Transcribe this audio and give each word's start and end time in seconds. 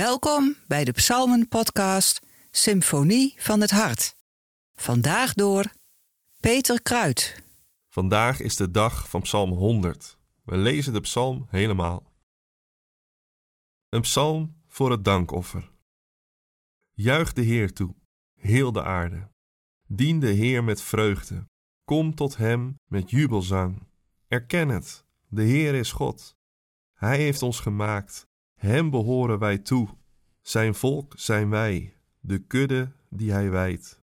Welkom 0.00 0.56
bij 0.66 0.84
de 0.84 0.92
Psalmen-podcast 0.92 2.26
Symfonie 2.50 3.34
van 3.38 3.60
het 3.60 3.70
Hart. 3.70 4.14
Vandaag 4.74 5.34
door 5.34 5.72
Peter 6.40 6.82
Kruid. 6.82 7.42
Vandaag 7.88 8.40
is 8.40 8.56
de 8.56 8.70
dag 8.70 9.08
van 9.08 9.20
Psalm 9.20 9.50
100. 9.50 10.18
We 10.44 10.56
lezen 10.56 10.92
de 10.92 11.00
psalm 11.00 11.46
helemaal. 11.48 12.12
Een 13.88 14.00
psalm 14.00 14.62
voor 14.66 14.90
het 14.90 15.04
dankoffer. 15.04 15.70
Juich 16.92 17.32
de 17.32 17.42
Heer 17.42 17.72
toe, 17.72 17.94
heel 18.34 18.72
de 18.72 18.82
aarde. 18.82 19.30
Dien 19.86 20.20
de 20.20 20.30
Heer 20.30 20.64
met 20.64 20.82
vreugde. 20.82 21.46
Kom 21.84 22.14
tot 22.14 22.36
Hem 22.36 22.78
met 22.84 23.10
jubelzang. 23.10 23.86
Erken 24.28 24.68
het, 24.68 25.04
de 25.28 25.42
Heer 25.42 25.74
is 25.74 25.92
God. 25.92 26.36
Hij 26.92 27.16
heeft 27.16 27.42
ons 27.42 27.60
gemaakt, 27.60 28.28
Hem 28.60 28.90
behoren 28.90 29.38
wij 29.38 29.58
toe. 29.58 29.88
Zijn 30.40 30.74
volk 30.74 31.12
zijn 31.16 31.50
wij, 31.50 31.96
de 32.20 32.38
kudde 32.38 32.92
die 33.08 33.32
Hij 33.32 33.50
wijdt. 33.50 34.02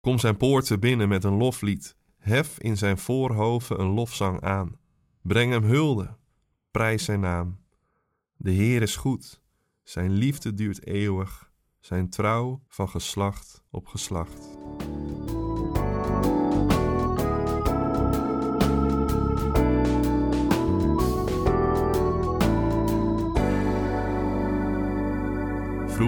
Kom 0.00 0.18
zijn 0.18 0.36
poorten 0.36 0.80
binnen 0.80 1.08
met 1.08 1.24
een 1.24 1.36
loflied, 1.36 1.96
hef 2.18 2.58
in 2.58 2.76
zijn 2.76 2.98
voorhoven 2.98 3.80
een 3.80 3.90
lofzang 3.90 4.40
aan. 4.40 4.78
Breng 5.20 5.52
hem 5.52 5.64
hulde, 5.64 6.16
prijs 6.70 7.04
zijn 7.04 7.20
naam. 7.20 7.58
De 8.36 8.50
Heer 8.50 8.82
is 8.82 8.96
goed, 8.96 9.42
zijn 9.82 10.10
liefde 10.10 10.54
duurt 10.54 10.86
eeuwig, 10.86 11.50
zijn 11.80 12.10
trouw 12.10 12.62
van 12.68 12.88
geslacht 12.88 13.62
op 13.70 13.86
geslacht. 13.86 14.61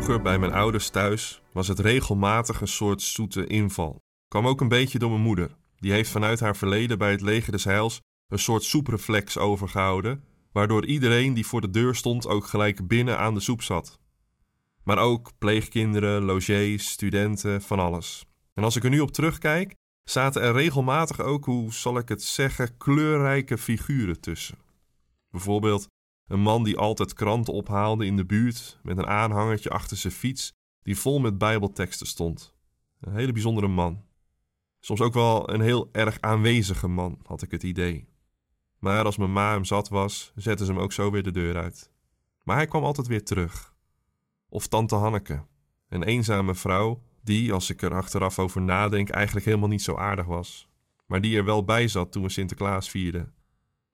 Bij 0.04 0.38
mijn 0.38 0.52
ouders 0.52 0.88
thuis 0.88 1.42
was 1.52 1.68
het 1.68 1.78
regelmatig 1.78 2.60
een 2.60 2.68
soort 2.68 3.02
zoete 3.02 3.46
inval. 3.46 4.00
Kwam 4.28 4.46
ook 4.46 4.60
een 4.60 4.68
beetje 4.68 4.98
door 4.98 5.10
mijn 5.10 5.22
moeder. 5.22 5.56
Die 5.76 5.92
heeft 5.92 6.10
vanuit 6.10 6.40
haar 6.40 6.56
verleden 6.56 6.98
bij 6.98 7.10
het 7.10 7.20
leger 7.20 7.52
des 7.52 7.64
Heils 7.64 8.00
een 8.28 8.38
soort 8.38 8.62
soepreflex 8.62 9.38
overgehouden, 9.38 10.24
waardoor 10.52 10.86
iedereen 10.86 11.34
die 11.34 11.46
voor 11.46 11.60
de 11.60 11.70
deur 11.70 11.94
stond 11.94 12.26
ook 12.26 12.46
gelijk 12.46 12.88
binnen 12.88 13.18
aan 13.18 13.34
de 13.34 13.40
soep 13.40 13.62
zat. 13.62 13.98
Maar 14.82 14.98
ook 14.98 15.30
pleegkinderen, 15.38 16.22
logés, 16.22 16.90
studenten, 16.90 17.62
van 17.62 17.78
alles. 17.78 18.24
En 18.54 18.64
als 18.64 18.76
ik 18.76 18.84
er 18.84 18.90
nu 18.90 19.00
op 19.00 19.10
terugkijk, 19.10 19.74
zaten 20.04 20.42
er 20.42 20.52
regelmatig 20.52 21.20
ook, 21.20 21.44
hoe 21.44 21.72
zal 21.72 21.98
ik 21.98 22.08
het 22.08 22.22
zeggen, 22.22 22.76
kleurrijke 22.76 23.58
figuren 23.58 24.20
tussen. 24.20 24.58
Bijvoorbeeld 25.30 25.86
een 26.26 26.40
man 26.40 26.64
die 26.64 26.76
altijd 26.76 27.12
kranten 27.12 27.52
ophaalde 27.52 28.06
in 28.06 28.16
de 28.16 28.24
buurt 28.24 28.78
met 28.82 28.98
een 28.98 29.06
aanhangertje 29.06 29.70
achter 29.70 29.96
zijn 29.96 30.12
fiets 30.12 30.52
die 30.82 30.98
vol 30.98 31.20
met 31.20 31.38
bijbelteksten 31.38 32.06
stond. 32.06 32.54
Een 33.00 33.14
hele 33.14 33.32
bijzondere 33.32 33.68
man. 33.68 34.04
Soms 34.80 35.00
ook 35.00 35.14
wel 35.14 35.50
een 35.50 35.60
heel 35.60 35.88
erg 35.92 36.20
aanwezige 36.20 36.88
man, 36.88 37.18
had 37.22 37.42
ik 37.42 37.50
het 37.50 37.62
idee. 37.62 38.08
Maar 38.78 39.04
als 39.04 39.16
mijn 39.16 39.32
ma 39.32 39.52
hem 39.52 39.64
zat 39.64 39.88
was, 39.88 40.32
zette 40.34 40.64
ze 40.64 40.72
hem 40.72 40.80
ook 40.80 40.92
zo 40.92 41.10
weer 41.10 41.22
de 41.22 41.30
deur 41.30 41.56
uit. 41.56 41.90
Maar 42.42 42.56
hij 42.56 42.66
kwam 42.66 42.84
altijd 42.84 43.06
weer 43.06 43.24
terug. 43.24 43.74
Of 44.48 44.66
tante 44.66 44.94
Hanneke, 44.94 45.44
een 45.88 46.02
eenzame 46.02 46.54
vrouw 46.54 47.02
die, 47.22 47.52
als 47.52 47.70
ik 47.70 47.82
er 47.82 47.94
achteraf 47.94 48.38
over 48.38 48.62
nadenk, 48.62 49.08
eigenlijk 49.08 49.46
helemaal 49.46 49.68
niet 49.68 49.82
zo 49.82 49.94
aardig 49.96 50.26
was. 50.26 50.68
Maar 51.06 51.20
die 51.20 51.36
er 51.36 51.44
wel 51.44 51.64
bij 51.64 51.88
zat 51.88 52.12
toen 52.12 52.22
we 52.22 52.28
Sinterklaas 52.28 52.90
vierden. 52.90 53.34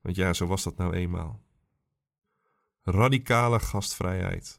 Want 0.01 0.17
ja, 0.17 0.33
zo 0.33 0.47
was 0.47 0.63
dat 0.63 0.77
nou 0.77 0.95
eenmaal. 0.95 1.41
Radicale 2.83 3.61
gastvrijheid. 3.61 4.59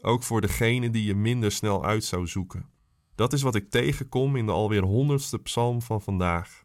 Ook 0.00 0.22
voor 0.22 0.40
degene 0.40 0.90
die 0.90 1.04
je 1.04 1.14
minder 1.14 1.52
snel 1.52 1.84
uit 1.84 2.04
zou 2.04 2.26
zoeken. 2.26 2.70
Dat 3.14 3.32
is 3.32 3.42
wat 3.42 3.54
ik 3.54 3.70
tegenkom 3.70 4.36
in 4.36 4.46
de 4.46 4.52
alweer 4.52 4.82
honderdste 4.82 5.38
psalm 5.38 5.82
van 5.82 6.02
vandaag. 6.02 6.64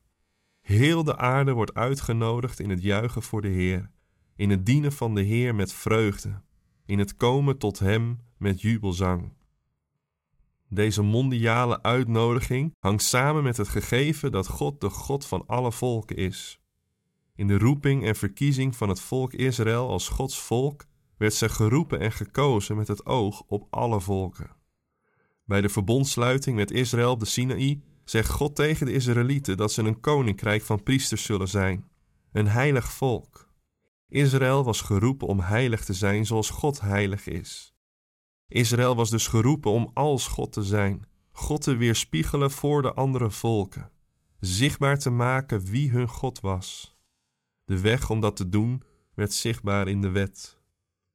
Heel 0.62 1.04
de 1.04 1.18
aarde 1.18 1.52
wordt 1.52 1.74
uitgenodigd 1.74 2.60
in 2.60 2.70
het 2.70 2.82
juichen 2.82 3.22
voor 3.22 3.42
de 3.42 3.48
Heer, 3.48 3.92
in 4.36 4.50
het 4.50 4.66
dienen 4.66 4.92
van 4.92 5.16
de 5.16 5.22
Heer 5.22 5.56
met 5.56 5.74
vreugde, 5.74 6.42
in 6.86 7.00
het 7.00 7.16
komen 7.16 7.58
tot 7.58 7.80
Hem 7.80 8.20
met 8.38 8.62
jubelzang. 8.62 9.34
Deze 10.70 11.02
mondiale 11.02 11.82
uitnodiging 11.82 12.76
hangt 12.80 13.04
samen 13.04 13.44
met 13.44 13.58
het 13.58 13.68
gegeven 13.68 14.32
dat 14.32 14.48
God 14.48 14.82
de 14.82 14.90
God 14.90 15.26
van 15.26 15.44
alle 15.48 15.72
volken 15.72 16.16
is. 16.16 16.60
In 17.36 17.48
de 17.48 17.58
roeping 17.58 18.06
en 18.06 18.16
verkiezing 18.16 18.76
van 18.76 18.90
het 18.90 19.00
volk 19.00 19.34
Israël 19.34 19.90
als 19.90 20.10
Gods 20.10 20.40
volk 20.40 20.86
werd 21.18 21.34
ze 21.34 21.50
geroepen 21.50 22.00
en 22.00 22.12
gekozen 22.12 22.76
met 22.76 22.88
het 22.88 23.06
oog 23.06 23.44
op 23.48 23.68
alle 23.70 24.02
volken. 24.02 24.56
Bij 25.46 25.62
de 25.62 25.70
verbondsluiting 25.70 26.56
met 26.56 26.72
Israël 26.72 27.12
op 27.12 27.20
de 27.20 27.26
Sinaï 27.26 27.82
zegt 28.04 28.30
God 28.30 28.56
tegen 28.56 28.86
de 28.86 28.94
Israëlieten 28.94 29.58
dat 29.58 29.72
ze 29.72 29.82
een 29.84 30.00
koninkrijk 30.00 30.62
van 30.62 30.84
priesters 30.84 31.24
zullen 31.24 31.48
zijn, 31.48 31.90
een 32.32 32.48
heilig 32.48 32.92
volk. 32.92 33.50
Israël 34.08 34.64
was 34.64 34.82
geroepen 34.82 35.28
om 35.28 35.40
heilig 35.40 35.86
te 35.86 35.94
zijn 35.94 36.26
zoals 36.26 36.50
God 36.50 36.82
heilig 36.82 37.28
is. 37.28 37.76
Israël 38.48 38.96
was 38.96 39.10
dus 39.10 39.28
geroepen 39.28 39.72
om 39.72 39.92
als 39.94 40.28
God 40.28 40.52
te 40.52 40.64
zijn, 40.64 41.08
God 41.32 41.62
te 41.62 41.76
weerspiegelen 41.76 42.52
voor 42.52 42.82
de 42.82 42.94
andere 42.94 43.32
volken, 43.32 43.92
zichtbaar 44.40 45.00
te 45.00 45.10
maken 45.10 45.66
wie 45.66 45.92
hun 45.92 46.08
God 46.08 46.40
was. 46.40 46.98
De 47.66 47.80
weg 47.80 48.10
om 48.10 48.20
dat 48.20 48.36
te 48.36 48.50
doen 48.50 48.84
werd 49.14 49.34
zichtbaar 49.34 49.88
in 49.88 50.02
de 50.02 50.10
wet, 50.10 50.55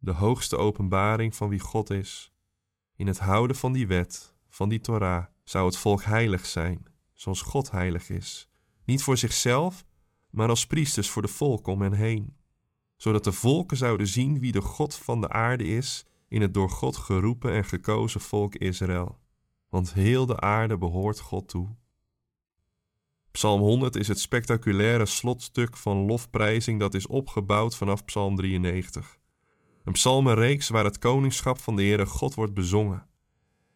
de 0.02 0.12
hoogste 0.12 0.56
openbaring 0.56 1.36
van 1.36 1.48
wie 1.48 1.60
God 1.60 1.90
is. 1.90 2.32
In 2.96 3.06
het 3.06 3.18
houden 3.18 3.56
van 3.56 3.72
die 3.72 3.86
wet, 3.86 4.34
van 4.48 4.68
die 4.68 4.80
Torah, 4.80 5.24
zou 5.44 5.66
het 5.66 5.76
volk 5.76 6.02
heilig 6.02 6.46
zijn, 6.46 6.86
zoals 7.14 7.42
God 7.42 7.70
heilig 7.70 8.08
is. 8.08 8.48
Niet 8.84 9.02
voor 9.02 9.16
zichzelf, 9.16 9.84
maar 10.30 10.48
als 10.48 10.66
priesters 10.66 11.10
voor 11.10 11.22
de 11.22 11.28
volken 11.28 11.72
om 11.72 11.82
hen 11.82 11.92
heen. 11.92 12.36
Zodat 12.96 13.24
de 13.24 13.32
volken 13.32 13.76
zouden 13.76 14.06
zien 14.06 14.38
wie 14.38 14.52
de 14.52 14.60
God 14.60 14.94
van 14.94 15.20
de 15.20 15.28
aarde 15.28 15.64
is 15.64 16.04
in 16.28 16.40
het 16.40 16.54
door 16.54 16.70
God 16.70 16.96
geroepen 16.96 17.52
en 17.52 17.64
gekozen 17.64 18.20
volk 18.20 18.54
Israël. 18.54 19.18
Want 19.68 19.92
heel 19.92 20.26
de 20.26 20.40
aarde 20.40 20.78
behoort 20.78 21.20
God 21.20 21.48
toe. 21.48 21.68
Psalm 23.30 23.60
100 23.60 23.96
is 23.96 24.08
het 24.08 24.20
spectaculaire 24.20 25.06
slotstuk 25.06 25.76
van 25.76 25.96
lofprijzing 25.96 26.80
dat 26.80 26.94
is 26.94 27.06
opgebouwd 27.06 27.76
vanaf 27.76 28.04
Psalm 28.04 28.36
93. 28.36 29.19
Een 29.84 29.92
psalmenreeks 29.92 30.68
waar 30.68 30.84
het 30.84 30.98
koningschap 30.98 31.58
van 31.58 31.76
de 31.76 31.82
Heere 31.82 32.06
God 32.06 32.34
wordt 32.34 32.54
bezongen. 32.54 33.06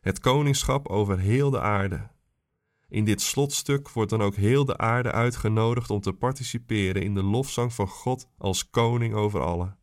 Het 0.00 0.20
koningschap 0.20 0.88
over 0.88 1.19
heel 1.19 1.50
de 1.50 1.60
aarde. 1.60 2.10
In 2.88 3.04
dit 3.04 3.20
slotstuk 3.20 3.91
wordt 3.91 4.10
dan 4.10 4.22
ook 4.22 4.34
heel 4.34 4.64
de 4.64 4.78
aarde 4.78 5.12
uitgenodigd 5.12 5.91
om 5.91 6.00
te 6.00 6.12
participeren 6.12 7.03
in 7.03 7.14
de 7.14 7.22
lofzang 7.22 7.72
van 7.72 7.88
God 7.88 8.28
als 8.38 8.70
koning 8.70 9.14
over 9.14 9.41
allen. 9.41 9.78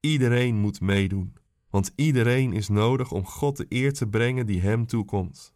Iedereen 0.00 0.56
moet 0.56 0.80
meedoen, 0.80 1.36
want 1.70 1.92
iedereen 1.96 2.52
is 2.52 2.68
nodig 2.68 3.12
om 3.12 3.26
God 3.26 3.56
de 3.56 3.66
eer 3.68 3.92
te 3.92 4.08
brengen 4.08 4.46
die 4.46 4.60
hem 4.60 4.86
toekomt. 4.86 5.54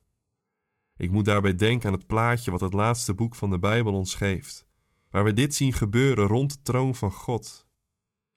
Ik 0.96 1.10
moet 1.10 1.24
daarbij 1.24 1.54
denken 1.54 1.88
aan 1.88 1.96
het 1.96 2.06
plaatje 2.06 2.50
wat 2.50 2.60
het 2.60 2.72
laatste 2.72 3.14
boek 3.14 3.34
van 3.34 3.50
de 3.50 3.58
Bijbel 3.58 3.92
ons 3.92 4.14
geeft, 4.14 4.66
waar 5.10 5.24
we 5.24 5.32
dit 5.32 5.54
zien 5.54 5.72
gebeuren 5.72 6.26
rond 6.26 6.52
de 6.52 6.62
troon 6.62 6.94
van 6.94 7.12
God. 7.12 7.66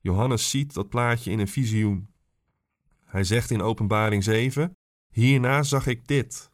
Johannes 0.05 0.49
ziet 0.49 0.73
dat 0.73 0.89
plaatje 0.89 1.31
in 1.31 1.39
een 1.39 1.47
visioen. 1.47 2.07
Hij 3.03 3.23
zegt 3.23 3.51
in 3.51 3.61
Openbaring 3.61 4.23
7: 4.23 4.77
Hierna 5.11 5.63
zag 5.63 5.87
ik 5.87 6.07
dit: 6.07 6.51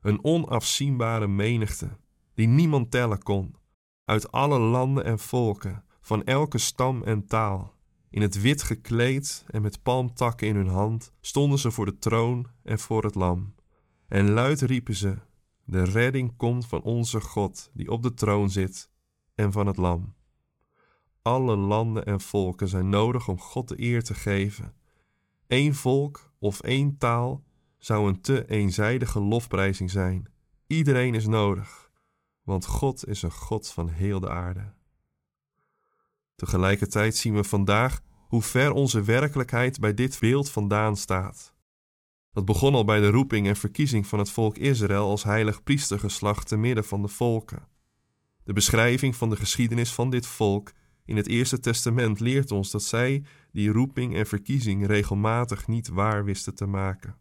een 0.00 0.24
onafzienbare 0.24 1.28
menigte, 1.28 1.96
die 2.34 2.46
niemand 2.46 2.90
tellen 2.90 3.22
kon, 3.22 3.54
uit 4.04 4.32
alle 4.32 4.58
landen 4.58 5.04
en 5.04 5.18
volken, 5.18 5.84
van 6.00 6.24
elke 6.24 6.58
stam 6.58 7.02
en 7.02 7.26
taal. 7.26 7.74
In 8.10 8.22
het 8.22 8.40
wit 8.40 8.62
gekleed 8.62 9.44
en 9.46 9.62
met 9.62 9.82
palmtakken 9.82 10.48
in 10.48 10.56
hun 10.56 10.68
hand 10.68 11.12
stonden 11.20 11.58
ze 11.58 11.70
voor 11.70 11.86
de 11.86 11.98
troon 11.98 12.46
en 12.62 12.78
voor 12.78 13.04
het 13.04 13.14
lam. 13.14 13.54
En 14.08 14.30
luid 14.30 14.60
riepen 14.60 14.96
ze: 14.96 15.18
De 15.64 15.82
redding 15.82 16.36
komt 16.36 16.66
van 16.66 16.82
onze 16.82 17.20
God, 17.20 17.70
die 17.74 17.90
op 17.90 18.02
de 18.02 18.14
troon 18.14 18.50
zit, 18.50 18.90
en 19.34 19.52
van 19.52 19.66
het 19.66 19.76
lam. 19.76 20.14
Alle 21.30 21.56
landen 21.56 22.04
en 22.04 22.20
volken 22.20 22.68
zijn 22.68 22.88
nodig 22.88 23.28
om 23.28 23.40
God 23.40 23.68
de 23.68 23.80
eer 23.82 24.02
te 24.02 24.14
geven. 24.14 24.74
Eén 25.46 25.74
volk 25.74 26.32
of 26.38 26.60
één 26.60 26.98
taal 26.98 27.44
zou 27.78 28.08
een 28.08 28.20
te 28.20 28.48
eenzijdige 28.48 29.20
lofprijzing 29.20 29.90
zijn. 29.90 30.32
Iedereen 30.66 31.14
is 31.14 31.26
nodig, 31.26 31.90
want 32.42 32.66
God 32.66 33.06
is 33.06 33.22
een 33.22 33.32
God 33.32 33.68
van 33.68 33.88
heel 33.88 34.20
de 34.20 34.30
aarde. 34.30 34.72
Tegelijkertijd 36.34 37.16
zien 37.16 37.34
we 37.34 37.44
vandaag 37.44 38.00
hoe 38.28 38.42
ver 38.42 38.72
onze 38.72 39.02
werkelijkheid 39.02 39.80
bij 39.80 39.94
dit 39.94 40.18
beeld 40.20 40.50
vandaan 40.50 40.96
staat. 40.96 41.54
Dat 42.32 42.44
begon 42.44 42.74
al 42.74 42.84
bij 42.84 43.00
de 43.00 43.10
roeping 43.10 43.46
en 43.46 43.56
verkiezing 43.56 44.06
van 44.06 44.18
het 44.18 44.30
volk 44.30 44.56
Israël 44.56 45.08
als 45.08 45.22
heilig 45.22 45.62
priestergeslacht 45.62 46.48
te 46.48 46.56
midden 46.56 46.84
van 46.84 47.02
de 47.02 47.08
volken. 47.08 47.68
De 48.44 48.52
beschrijving 48.52 49.16
van 49.16 49.30
de 49.30 49.36
geschiedenis 49.36 49.92
van 49.92 50.10
dit 50.10 50.26
volk 50.26 50.72
in 51.10 51.16
het 51.16 51.26
Eerste 51.26 51.60
Testament 51.60 52.20
leert 52.20 52.50
ons 52.50 52.70
dat 52.70 52.82
zij 52.82 53.24
die 53.52 53.70
roeping 53.70 54.14
en 54.14 54.26
verkiezing 54.26 54.86
regelmatig 54.86 55.66
niet 55.66 55.88
waar 55.88 56.24
wisten 56.24 56.54
te 56.54 56.66
maken. 56.66 57.16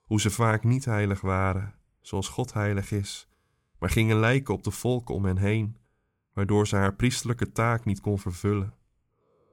Hoe 0.00 0.20
ze 0.20 0.30
vaak 0.30 0.64
niet 0.64 0.84
heilig 0.84 1.20
waren, 1.20 1.74
zoals 2.00 2.28
God 2.28 2.52
heilig 2.52 2.90
is, 2.90 3.28
maar 3.78 3.90
gingen 3.90 4.16
lijken 4.16 4.54
op 4.54 4.62
de 4.62 4.70
volken 4.70 5.14
om 5.14 5.24
hen 5.24 5.36
heen, 5.36 5.76
waardoor 6.32 6.66
ze 6.66 6.76
haar 6.76 6.94
priesterlijke 6.94 7.52
taak 7.52 7.84
niet 7.84 8.00
kon 8.00 8.18
vervullen. 8.18 8.74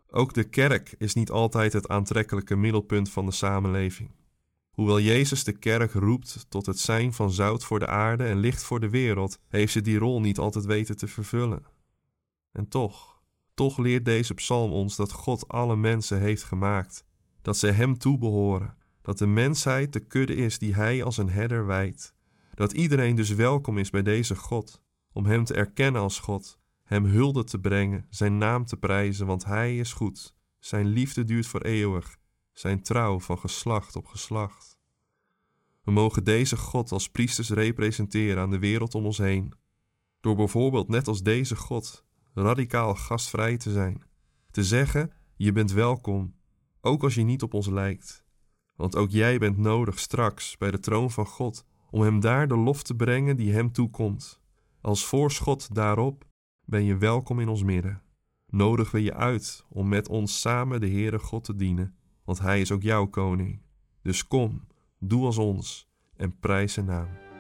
Ook 0.10 0.34
de 0.34 0.44
kerk 0.44 0.96
is 0.98 1.14
niet 1.14 1.32
altijd 1.32 1.74
het 1.74 1.88
aantrekkelijke 1.88 2.56
middelpunt 2.56 3.12
van 3.12 3.26
de 3.26 3.32
samenleving. 3.32 4.12
Hoewel 4.72 5.00
Jezus 5.00 5.44
de 5.44 5.58
kerk 5.58 5.92
roept 5.94 6.46
tot 6.50 6.66
het 6.66 6.80
zijn 6.80 7.14
van 7.14 7.32
zout 7.32 7.64
voor 7.64 7.80
de 7.80 7.88
aarde 7.88 8.24
en 8.24 8.38
licht 8.38 8.64
voor 8.64 8.80
de 8.80 8.90
wereld, 8.90 9.40
heeft 9.48 9.74
ze 9.74 9.82
die 9.82 9.98
rol 9.98 10.22
niet 10.22 10.38
altijd 10.38 10.66
weten 10.66 10.98
te 10.98 11.08
vervullen. 11.08 11.66
En 12.52 12.68
toch, 12.68 13.11
toch 13.62 13.78
leert 13.78 14.06
deze 14.06 14.34
psalm 14.34 14.72
ons 14.72 14.96
dat 14.96 15.12
God 15.12 15.48
alle 15.48 15.76
mensen 15.76 16.20
heeft 16.20 16.44
gemaakt, 16.44 17.06
dat 17.42 17.58
ze 17.58 17.68
Hem 17.68 17.98
toebehoren, 17.98 18.78
dat 19.02 19.18
de 19.18 19.28
mensheid 19.28 19.94
de 19.94 20.00
kudde 20.00 20.36
is 20.36 20.60
die 20.60 20.76
Hij 20.76 21.04
als 21.04 21.18
een 21.18 21.30
herder 21.30 21.66
wijdt, 21.66 22.16
dat 22.54 22.72
iedereen 22.72 23.16
dus 23.16 23.30
welkom 23.30 23.78
is 23.78 23.90
bij 23.90 24.02
deze 24.02 24.36
God, 24.36 24.82
om 25.14 25.26
Hem 25.26 25.44
te 25.44 25.54
erkennen 25.54 26.02
als 26.02 26.20
God, 26.20 26.60
Hem 26.84 27.06
hulde 27.06 27.44
te 27.44 27.60
brengen, 27.60 28.06
Zijn 28.10 28.38
naam 28.38 28.66
te 28.66 28.78
prijzen, 28.78 29.26
want 29.26 29.46
Hij 29.46 29.78
is 29.78 29.94
goed, 29.94 30.36
Zijn 30.60 30.86
liefde 30.86 31.24
duurt 31.24 31.48
voor 31.48 31.62
eeuwig, 31.62 32.18
Zijn 32.54 32.84
trouw 32.84 33.20
van 33.20 33.38
geslacht 33.38 33.96
op 33.96 34.06
geslacht. 34.06 34.80
We 35.84 35.92
mogen 35.92 36.24
deze 36.24 36.58
God 36.58 36.92
als 36.92 37.10
priesters 37.10 37.50
representeren 37.50 38.42
aan 38.42 38.52
de 38.52 38.60
wereld 38.60 38.96
om 38.96 39.06
ons 39.06 39.18
heen, 39.18 39.54
door 40.22 40.36
bijvoorbeeld 40.36 40.88
net 40.88 41.08
als 41.08 41.24
deze 41.24 41.56
God 41.56 42.06
radicaal 42.34 42.96
gastvrij 42.96 43.58
te 43.58 43.72
zijn, 43.72 44.04
te 44.52 44.64
zeggen: 44.64 45.12
Je 45.36 45.52
bent 45.52 45.72
welkom, 45.72 46.36
ook 46.82 47.04
als 47.04 47.16
je 47.16 47.24
niet 47.24 47.44
op 47.44 47.54
ons 47.54 47.68
lijkt. 47.68 48.24
Want 48.76 48.96
ook 48.96 49.10
jij 49.10 49.38
bent 49.38 49.58
nodig 49.58 50.00
straks 50.00 50.58
bij 50.58 50.72
de 50.72 50.80
troon 50.80 51.12
van 51.12 51.26
God 51.26 51.66
om 51.90 52.02
Hem 52.02 52.20
daar 52.20 52.48
de 52.48 52.58
lof 52.58 52.84
te 52.84 52.96
brengen 52.96 53.38
die 53.38 53.54
Hem 53.54 53.72
toekomt. 53.72 54.42
Als 54.82 55.06
voorschot 55.06 55.76
daarop 55.76 56.26
ben 56.66 56.84
je 56.84 56.98
welkom 56.98 57.40
in 57.40 57.48
ons 57.48 57.64
midden. 57.64 58.02
Nodigen 58.48 58.96
we 58.96 59.04
je 59.04 59.14
uit 59.14 59.66
om 59.70 59.88
met 59.88 60.10
ons 60.10 60.40
samen 60.42 60.80
de 60.80 60.90
Heere 60.90 61.20
God 61.20 61.44
te 61.44 61.56
dienen, 61.56 61.96
want 62.24 62.40
Hij 62.40 62.62
is 62.62 62.72
ook 62.72 62.82
jouw 62.82 63.06
koning. 63.06 63.62
Dus 64.02 64.28
kom, 64.28 64.68
doe 65.00 65.26
als 65.26 65.38
ons 65.38 65.90
en 66.16 66.40
prijs 66.40 66.74
zijn 66.74 66.86
naam. 66.86 67.31